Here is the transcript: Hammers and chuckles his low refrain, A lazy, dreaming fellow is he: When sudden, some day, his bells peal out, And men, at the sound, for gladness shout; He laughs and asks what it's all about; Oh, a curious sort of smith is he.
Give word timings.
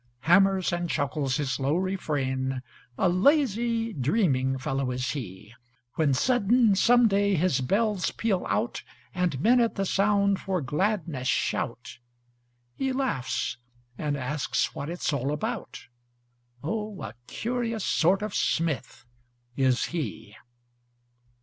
Hammers 0.21 0.73
and 0.73 0.89
chuckles 0.89 1.37
his 1.37 1.59
low 1.59 1.75
refrain, 1.75 2.63
A 2.97 3.07
lazy, 3.07 3.93
dreaming 3.93 4.57
fellow 4.57 4.89
is 4.89 5.11
he: 5.11 5.53
When 5.93 6.15
sudden, 6.15 6.73
some 6.75 7.07
day, 7.07 7.35
his 7.35 7.61
bells 7.61 8.09
peal 8.09 8.43
out, 8.49 8.81
And 9.13 9.39
men, 9.39 9.59
at 9.61 9.75
the 9.75 9.85
sound, 9.85 10.39
for 10.39 10.59
gladness 10.59 11.27
shout; 11.27 11.99
He 12.73 12.91
laughs 12.91 13.57
and 13.95 14.17
asks 14.17 14.73
what 14.73 14.89
it's 14.89 15.13
all 15.13 15.31
about; 15.31 15.85
Oh, 16.63 17.03
a 17.03 17.13
curious 17.27 17.85
sort 17.85 18.23
of 18.23 18.33
smith 18.33 19.05
is 19.55 19.85
he. 19.93 20.35